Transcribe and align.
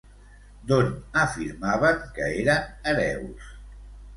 D'on 0.69 0.87
afirmaven 1.25 2.01
que 2.17 2.33
eren 2.41 2.75
hereus? 2.93 3.53